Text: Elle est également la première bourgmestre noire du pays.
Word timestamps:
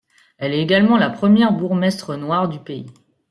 Elle 0.39 0.53
est 0.55 0.63
également 0.63 0.97
la 0.97 1.11
première 1.11 1.53
bourgmestre 1.53 2.15
noire 2.17 2.49
du 2.49 2.57
pays. 2.59 2.87